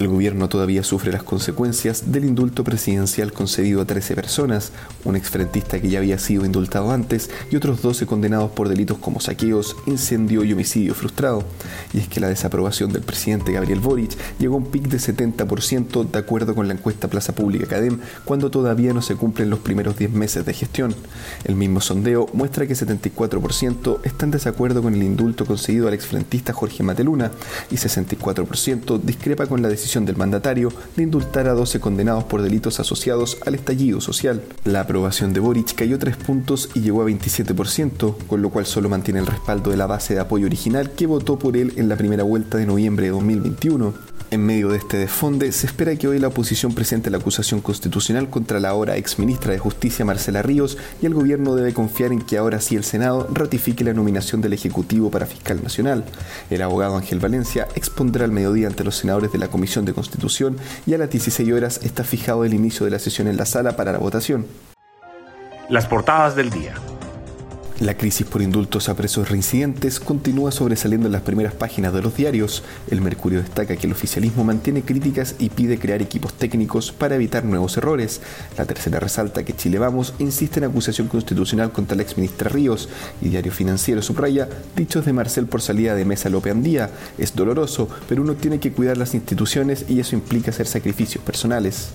El 0.00 0.08
gobierno 0.08 0.48
todavía 0.48 0.82
sufre 0.82 1.12
las 1.12 1.22
consecuencias 1.22 2.10
del 2.10 2.24
indulto 2.24 2.64
presidencial 2.64 3.34
concedido 3.34 3.82
a 3.82 3.84
13 3.84 4.14
personas, 4.14 4.72
un 5.04 5.14
exfrentista 5.14 5.78
que 5.78 5.90
ya 5.90 5.98
había 5.98 6.18
sido 6.18 6.46
indultado 6.46 6.90
antes 6.90 7.28
y 7.50 7.56
otros 7.56 7.82
12 7.82 8.06
condenados 8.06 8.50
por 8.52 8.70
delitos 8.70 8.96
como 8.96 9.20
saqueos, 9.20 9.76
incendio 9.84 10.42
y 10.42 10.54
homicidio 10.54 10.94
frustrado. 10.94 11.44
Y 11.92 11.98
es 11.98 12.08
que 12.08 12.18
la 12.18 12.28
desaprobación 12.28 12.94
del 12.94 13.02
presidente 13.02 13.52
Gabriel 13.52 13.80
Boric 13.80 14.16
llegó 14.38 14.54
a 14.54 14.58
un 14.60 14.70
pic 14.70 14.88
de 14.88 14.96
70% 14.96 16.10
de 16.10 16.18
acuerdo 16.18 16.54
con 16.54 16.66
la 16.66 16.72
encuesta 16.72 17.08
Plaza 17.08 17.34
Pública 17.34 17.66
Cadem, 17.66 17.98
cuando 18.24 18.50
todavía 18.50 18.94
no 18.94 19.02
se 19.02 19.16
cumplen 19.16 19.50
los 19.50 19.58
primeros 19.58 19.98
10 19.98 20.12
meses 20.12 20.46
de 20.46 20.54
gestión. 20.54 20.94
El 21.44 21.56
mismo 21.56 21.82
sondeo 21.82 22.26
muestra 22.32 22.66
que 22.66 22.72
74% 22.72 23.98
están 24.04 24.28
en 24.28 24.30
desacuerdo 24.30 24.80
con 24.80 24.94
el 24.94 25.02
indulto 25.02 25.44
concedido 25.44 25.88
al 25.88 25.94
exfrentista 25.94 26.54
Jorge 26.54 26.82
Mateluna 26.82 27.32
y 27.70 27.74
64% 27.74 28.98
discrepa 29.02 29.46
con 29.46 29.60
la 29.60 29.68
decisión 29.68 29.89
del 29.98 30.16
mandatario 30.16 30.72
de 30.94 31.02
indultar 31.02 31.48
a 31.48 31.54
12 31.54 31.80
condenados 31.80 32.24
por 32.24 32.42
delitos 32.42 32.78
asociados 32.78 33.38
al 33.44 33.56
estallido 33.56 34.00
social. 34.00 34.42
La 34.64 34.80
aprobación 34.80 35.32
de 35.32 35.40
Boric 35.40 35.74
cayó 35.74 35.98
3 35.98 36.16
puntos 36.16 36.70
y 36.74 36.80
llegó 36.80 37.02
a 37.02 37.06
27%, 37.06 38.14
con 38.28 38.40
lo 38.40 38.50
cual 38.50 38.66
solo 38.66 38.88
mantiene 38.88 39.18
el 39.18 39.26
respaldo 39.26 39.72
de 39.72 39.76
la 39.76 39.86
base 39.86 40.14
de 40.14 40.20
apoyo 40.20 40.46
original 40.46 40.92
que 40.92 41.06
votó 41.06 41.38
por 41.38 41.56
él 41.56 41.72
en 41.76 41.88
la 41.88 41.96
primera 41.96 42.22
vuelta 42.22 42.56
de 42.58 42.66
noviembre 42.66 43.06
de 43.06 43.12
2021. 43.12 44.09
En 44.32 44.46
medio 44.46 44.68
de 44.68 44.78
este 44.78 44.96
desfonde, 44.96 45.50
se 45.50 45.66
espera 45.66 45.96
que 45.96 46.06
hoy 46.06 46.20
la 46.20 46.28
oposición 46.28 46.72
presente 46.72 47.10
la 47.10 47.18
acusación 47.18 47.60
constitucional 47.60 48.30
contra 48.30 48.60
la 48.60 48.68
ahora 48.68 48.96
ex 48.96 49.18
ministra 49.18 49.52
de 49.52 49.58
Justicia 49.58 50.04
Marcela 50.04 50.40
Ríos 50.40 50.78
y 51.02 51.06
el 51.06 51.14
gobierno 51.14 51.56
debe 51.56 51.74
confiar 51.74 52.12
en 52.12 52.22
que 52.22 52.38
ahora 52.38 52.60
sí 52.60 52.76
el 52.76 52.84
Senado 52.84 53.26
ratifique 53.32 53.82
la 53.82 53.92
nominación 53.92 54.40
del 54.40 54.52
Ejecutivo 54.52 55.10
para 55.10 55.26
fiscal 55.26 55.60
nacional. 55.64 56.04
El 56.48 56.62
abogado 56.62 56.96
Ángel 56.96 57.18
Valencia 57.18 57.66
expondrá 57.74 58.24
al 58.24 58.30
mediodía 58.30 58.68
ante 58.68 58.84
los 58.84 58.94
senadores 58.94 59.32
de 59.32 59.38
la 59.38 59.48
Comisión 59.48 59.84
de 59.84 59.94
Constitución 59.94 60.58
y 60.86 60.94
a 60.94 60.98
las 60.98 61.10
16 61.10 61.52
horas 61.52 61.80
está 61.82 62.04
fijado 62.04 62.44
el 62.44 62.54
inicio 62.54 62.84
de 62.84 62.92
la 62.92 63.00
sesión 63.00 63.26
en 63.26 63.36
la 63.36 63.46
sala 63.46 63.74
para 63.74 63.90
la 63.90 63.98
votación. 63.98 64.46
Las 65.68 65.86
portadas 65.86 66.36
del 66.36 66.50
día. 66.50 66.74
La 67.80 67.96
crisis 67.96 68.26
por 68.26 68.42
indultos 68.42 68.90
a 68.90 68.94
presos 68.94 69.30
reincidentes 69.30 70.00
continúa 70.00 70.52
sobresaliendo 70.52 71.06
en 71.06 71.12
las 71.12 71.22
primeras 71.22 71.54
páginas 71.54 71.94
de 71.94 72.02
los 72.02 72.14
diarios. 72.14 72.62
El 72.90 73.00
Mercurio 73.00 73.40
destaca 73.40 73.74
que 73.74 73.86
el 73.86 73.94
oficialismo 73.94 74.44
mantiene 74.44 74.82
críticas 74.82 75.34
y 75.38 75.48
pide 75.48 75.78
crear 75.78 76.02
equipos 76.02 76.34
técnicos 76.34 76.92
para 76.92 77.14
evitar 77.14 77.42
nuevos 77.42 77.78
errores. 77.78 78.20
La 78.58 78.66
tercera 78.66 79.00
resalta 79.00 79.44
que 79.44 79.56
Chile 79.56 79.78
Vamos 79.78 80.12
insiste 80.18 80.58
en 80.58 80.64
acusación 80.64 81.08
constitucional 81.08 81.72
contra 81.72 81.96
la 81.96 82.02
exministra 82.02 82.50
Ríos 82.50 82.90
y 83.22 83.30
Diario 83.30 83.50
Financiero 83.50 84.02
subraya 84.02 84.46
dichos 84.76 85.06
de 85.06 85.14
Marcel 85.14 85.46
por 85.46 85.62
salida 85.62 85.94
de 85.94 86.04
Mesa 86.04 86.28
López 86.28 86.52
Andía. 86.52 86.90
Es 87.16 87.34
doloroso, 87.34 87.88
pero 88.06 88.20
uno 88.20 88.34
tiene 88.34 88.60
que 88.60 88.72
cuidar 88.72 88.98
las 88.98 89.14
instituciones 89.14 89.86
y 89.88 90.00
eso 90.00 90.14
implica 90.14 90.50
hacer 90.50 90.66
sacrificios 90.66 91.24
personales. 91.24 91.92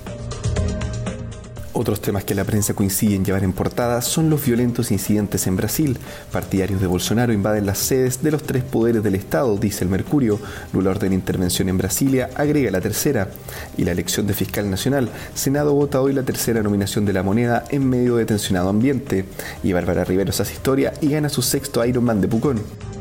Otros 1.77 1.99
temas 1.99 2.23
que 2.23 2.35
la 2.35 2.45
prensa 2.45 2.73
coincide 2.73 3.15
en 3.15 3.25
llevar 3.25 3.43
en 3.43 3.51
portada 3.51 4.01
son 4.01 4.29
los 4.29 4.45
violentos 4.45 4.91
incidentes 4.91 5.45
en 5.45 5.57
Brasil. 5.57 5.97
Partidarios 6.31 6.79
de 6.79 6.87
Bolsonaro 6.87 7.33
invaden 7.33 7.65
las 7.65 7.79
sedes 7.79 8.23
de 8.23 8.31
los 8.31 8.43
tres 8.43 8.63
poderes 8.63 9.03
del 9.03 9.13
Estado, 9.13 9.57
dice 9.57 9.83
el 9.83 9.89
Mercurio. 9.89 10.39
Lula 10.72 10.91
ordena 10.91 11.16
intervención 11.16 11.67
en 11.67 11.77
Brasilia, 11.77 12.29
agrega 12.33 12.72
la 12.72 12.79
tercera. 12.79 13.27
Y 13.75 13.83
la 13.83 13.91
elección 13.91 14.25
de 14.25 14.33
fiscal 14.33 14.69
nacional. 14.69 15.09
Senado 15.33 15.73
vota 15.73 16.00
hoy 16.00 16.13
la 16.13 16.23
tercera 16.23 16.63
nominación 16.63 17.03
de 17.03 17.11
la 17.11 17.23
moneda 17.23 17.66
en 17.69 17.89
medio 17.89 18.16
de 18.16 18.25
tensionado 18.25 18.69
ambiente. 18.69 19.25
Y 19.61 19.73
Bárbara 19.73 20.05
Riveros 20.05 20.39
hace 20.39 20.53
historia 20.53 20.94
y 21.01 21.09
gana 21.09 21.27
su 21.27 21.41
sexto 21.41 21.85
Ironman 21.85 22.21
de 22.21 22.29
Pucón. 22.29 22.94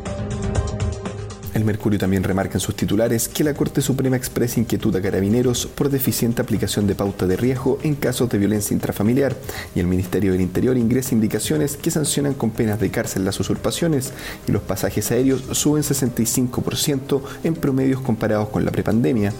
El 1.54 1.64
Mercurio 1.64 2.00
también 2.00 2.24
remarca 2.24 2.54
en 2.54 2.60
sus 2.60 2.74
titulares 2.74 3.28
que 3.28 3.44
la 3.44 3.54
Corte 3.54 3.80
Suprema 3.80 4.16
expresa 4.16 4.58
inquietud 4.58 4.94
a 4.96 5.00
carabineros 5.00 5.66
por 5.66 5.88
deficiente 5.88 6.42
aplicación 6.42 6.88
de 6.88 6.96
pauta 6.96 7.28
de 7.28 7.36
riesgo 7.36 7.78
en 7.84 7.94
casos 7.94 8.28
de 8.28 8.38
violencia 8.38 8.74
intrafamiliar 8.74 9.36
y 9.72 9.78
el 9.78 9.86
Ministerio 9.86 10.32
del 10.32 10.40
Interior 10.40 10.76
ingresa 10.76 11.14
indicaciones 11.14 11.76
que 11.76 11.92
sancionan 11.92 12.34
con 12.34 12.50
penas 12.50 12.80
de 12.80 12.90
cárcel 12.90 13.24
las 13.24 13.38
usurpaciones 13.38 14.12
y 14.48 14.52
los 14.52 14.62
pasajes 14.62 15.12
aéreos 15.12 15.44
suben 15.52 15.84
65% 15.84 17.22
en 17.44 17.54
promedios 17.54 18.00
comparados 18.00 18.48
con 18.48 18.64
la 18.64 18.72
prepandemia. 18.72 19.32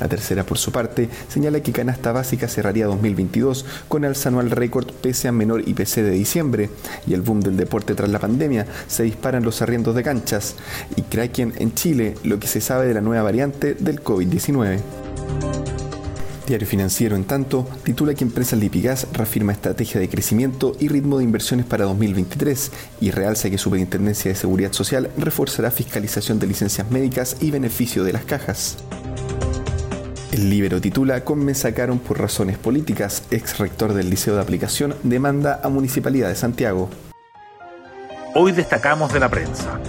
La 0.00 0.08
tercera, 0.08 0.44
por 0.44 0.58
su 0.58 0.72
parte, 0.72 1.08
señala 1.28 1.60
que 1.60 1.72
Canasta 1.72 2.10
Básica 2.10 2.48
cerraría 2.48 2.86
2022 2.86 3.66
con 3.86 4.04
alza 4.04 4.30
anual 4.30 4.50
récord 4.50 4.90
pese 4.92 5.28
a 5.28 5.32
menor 5.32 5.68
IPC 5.68 5.96
de 5.96 6.10
diciembre 6.10 6.70
y 7.06 7.12
el 7.12 7.20
boom 7.20 7.40
del 7.40 7.56
deporte 7.56 7.94
tras 7.94 8.10
la 8.10 8.18
pandemia. 8.18 8.66
Se 8.88 9.02
disparan 9.02 9.44
los 9.44 9.60
arriendos 9.60 9.94
de 9.94 10.02
canchas 10.02 10.56
y 10.96 11.02
Kraken 11.02 11.52
en 11.58 11.74
Chile, 11.74 12.14
lo 12.24 12.40
que 12.40 12.48
se 12.48 12.60
sabe 12.62 12.86
de 12.86 12.94
la 12.94 13.02
nueva 13.02 13.24
variante 13.24 13.74
del 13.74 14.02
COVID-19. 14.02 14.80
Diario 16.46 16.66
Financiero, 16.66 17.14
en 17.14 17.24
tanto, 17.24 17.68
titula 17.84 18.12
que 18.14 18.24
empresa 18.24 18.56
Lipigas 18.56 19.06
reafirma 19.12 19.52
estrategia 19.52 20.00
de 20.00 20.08
crecimiento 20.08 20.74
y 20.80 20.88
ritmo 20.88 21.18
de 21.18 21.24
inversiones 21.24 21.64
para 21.64 21.84
2023 21.84 22.72
y 23.00 23.12
realza 23.12 23.50
que 23.50 23.58
Superintendencia 23.58 24.32
de 24.32 24.34
Seguridad 24.34 24.72
Social 24.72 25.10
reforzará 25.16 25.70
fiscalización 25.70 26.40
de 26.40 26.48
licencias 26.48 26.90
médicas 26.90 27.36
y 27.40 27.52
beneficio 27.52 28.02
de 28.02 28.14
las 28.14 28.24
cajas. 28.24 28.78
El 30.32 30.48
libro 30.48 30.80
titula 30.80 31.24
Con 31.24 31.44
me 31.44 31.54
sacaron 31.54 31.98
por 31.98 32.20
razones 32.20 32.56
políticas. 32.56 33.24
Ex 33.32 33.58
rector 33.58 33.94
del 33.94 34.10
Liceo 34.10 34.36
de 34.36 34.40
Aplicación 34.40 34.94
demanda 35.02 35.60
a 35.64 35.68
Municipalidad 35.68 36.28
de 36.28 36.36
Santiago. 36.36 36.88
Hoy 38.36 38.52
destacamos 38.52 39.12
de 39.12 39.18
la 39.18 39.28
prensa 39.28 39.80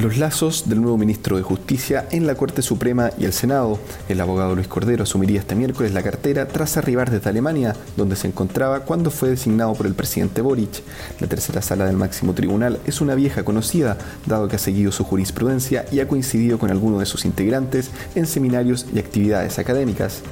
los 0.00 0.16
lazos 0.16 0.68
del 0.68 0.80
nuevo 0.80 0.96
ministro 0.96 1.36
de 1.36 1.42
Justicia 1.42 2.06
en 2.10 2.26
la 2.26 2.34
Corte 2.34 2.62
Suprema 2.62 3.10
y 3.18 3.24
el 3.26 3.32
Senado. 3.32 3.78
El 4.08 4.20
abogado 4.20 4.54
Luis 4.54 4.66
Cordero 4.66 5.02
asumiría 5.02 5.40
este 5.40 5.54
miércoles 5.54 5.92
la 5.92 6.02
cartera 6.02 6.48
tras 6.48 6.76
arribar 6.76 7.10
desde 7.10 7.28
Alemania, 7.28 7.76
donde 7.96 8.16
se 8.16 8.26
encontraba 8.26 8.80
cuando 8.80 9.10
fue 9.10 9.28
designado 9.28 9.74
por 9.74 9.86
el 9.86 9.94
presidente 9.94 10.40
Boric. 10.40 10.82
La 11.20 11.26
tercera 11.26 11.60
sala 11.60 11.84
del 11.84 11.96
máximo 11.96 12.32
tribunal 12.32 12.80
es 12.86 13.00
una 13.00 13.14
vieja 13.14 13.44
conocida, 13.44 13.98
dado 14.26 14.48
que 14.48 14.56
ha 14.56 14.60
seguido 14.60 14.90
su 14.90 15.04
jurisprudencia 15.04 15.84
y 15.92 16.00
ha 16.00 16.08
coincidido 16.08 16.58
con 16.58 16.70
algunos 16.70 17.00
de 17.00 17.06
sus 17.06 17.24
integrantes 17.24 17.90
en 18.14 18.26
seminarios 18.26 18.86
y 18.94 18.98
actividades 18.98 19.58
académicas. 19.58 20.22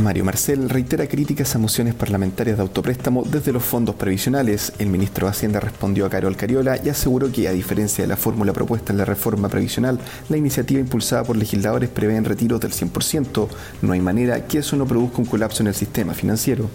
Mario 0.00 0.24
Marcel 0.24 0.68
reitera 0.68 1.06
críticas 1.06 1.54
a 1.54 1.58
mociones 1.58 1.94
parlamentarias 1.94 2.56
de 2.56 2.62
autopréstamo 2.62 3.22
desde 3.22 3.52
los 3.52 3.62
fondos 3.62 3.94
previsionales. 3.94 4.72
El 4.78 4.88
ministro 4.88 5.26
de 5.26 5.32
Hacienda 5.32 5.60
respondió 5.60 6.06
a 6.06 6.10
Carol 6.10 6.36
Cariola 6.36 6.78
y 6.82 6.88
aseguró 6.88 7.30
que, 7.30 7.48
a 7.48 7.52
diferencia 7.52 8.02
de 8.02 8.08
la 8.08 8.16
fórmula 8.16 8.52
propuesta 8.52 8.92
en 8.92 8.98
la 8.98 9.04
reforma 9.04 9.48
previsional, 9.48 9.98
la 10.28 10.36
iniciativa 10.36 10.80
impulsada 10.80 11.24
por 11.24 11.36
legisladores 11.36 11.90
prevé 11.90 12.20
retiros 12.20 12.60
del 12.60 12.72
100%. 12.72 13.48
No 13.82 13.92
hay 13.92 14.00
manera 14.00 14.46
que 14.46 14.58
eso 14.58 14.76
no 14.76 14.86
produzca 14.86 15.18
un 15.18 15.26
colapso 15.26 15.62
en 15.62 15.68
el 15.68 15.74
sistema 15.74 16.14
financiero. 16.14 16.68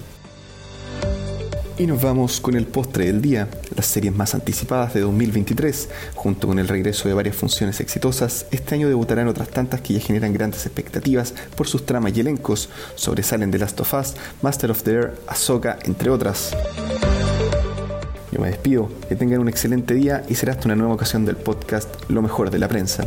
Y 1.78 1.88
nos 1.88 2.02
vamos 2.02 2.40
con 2.40 2.56
el 2.56 2.68
postre 2.68 3.08
del 3.08 3.22
día, 3.22 3.50
las 3.75 3.86
series 3.88 4.16
más 4.16 4.34
anticipadas 4.34 4.94
de 4.94 5.02
2023. 5.02 5.90
Junto 6.16 6.47
con 6.47 6.58
el 6.58 6.69
regreso 6.69 7.09
de 7.09 7.13
varias 7.13 7.36
funciones 7.36 7.81
exitosas, 7.81 8.46
este 8.52 8.75
año 8.75 8.88
debutarán 8.88 9.28
otras 9.28 9.50
tantas 9.50 9.81
que 9.81 9.94
ya 9.94 10.00
generan 10.00 10.31
grandes 10.31 10.66
expectativas 10.66 11.34
por 11.58 11.68
sus 11.68 11.86
tramas 11.86 12.16
y 12.16 12.22
elencos. 12.22 12.69
Sobresalen 12.96 13.51
The 13.51 13.60
Last 13.60 13.80
of 13.81 13.94
Us, 13.94 14.13
Master 14.42 14.72
of 14.72 14.83
the 14.83 14.92
Air, 14.92 15.16
Ahsoka, 15.27 15.77
entre 15.83 16.10
otras. 16.10 16.56
Yo 18.31 18.39
me 18.39 18.48
despido, 18.48 18.89
que 19.10 19.18
tengan 19.18 19.42
un 19.42 19.50
excelente 19.50 19.94
día 19.94 20.24
y 20.30 20.36
será 20.36 20.54
hasta 20.54 20.68
una 20.68 20.78
nueva 20.78 20.94
ocasión 20.94 21.25
del 21.25 21.36
podcast 21.36 21.94
Lo 22.10 22.21
mejor 22.21 22.51
de 22.51 22.60
la 22.60 22.69
prensa. 22.69 23.06